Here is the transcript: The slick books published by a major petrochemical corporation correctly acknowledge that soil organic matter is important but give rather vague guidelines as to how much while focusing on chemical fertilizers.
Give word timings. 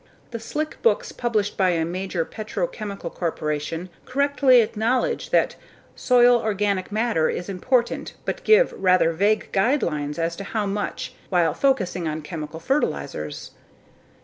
The 0.31 0.39
slick 0.39 0.81
books 0.81 1.11
published 1.11 1.57
by 1.57 1.69
a 1.69 1.85
major 1.85 2.25
petrochemical 2.25 3.11
corporation 3.11 3.91
correctly 4.05 4.59
acknowledge 4.61 5.29
that 5.29 5.55
soil 5.95 6.41
organic 6.41 6.91
matter 6.91 7.29
is 7.29 7.47
important 7.47 8.15
but 8.25 8.43
give 8.43 8.73
rather 8.75 9.11
vague 9.13 9.51
guidelines 9.53 10.17
as 10.17 10.35
to 10.37 10.43
how 10.43 10.65
much 10.65 11.13
while 11.29 11.53
focusing 11.53 12.07
on 12.07 12.23
chemical 12.23 12.59
fertilizers. 12.59 13.51